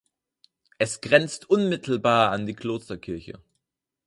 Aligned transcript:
Es 0.79 0.99
grenzt 1.01 1.47
unmittelbar 1.47 2.31
an 2.31 2.47
die 2.47 2.55
Klosterkirche. 2.55 3.39